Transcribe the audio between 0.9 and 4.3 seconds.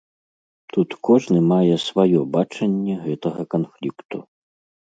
кожны мае сваё бачанне гэтага канфлікту.